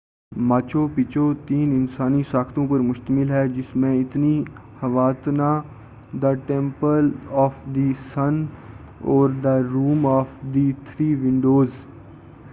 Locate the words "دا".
6.21-6.31, 7.75-7.87, 9.43-9.55, 10.53-10.65